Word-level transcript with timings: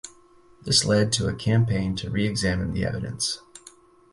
This 0.63 0.83
led 0.83 1.11
to 1.11 1.27
a 1.27 1.35
campaign 1.35 1.95
to 1.97 2.09
re-examine 2.09 2.73
the 2.73 2.85
evidence. 2.85 3.39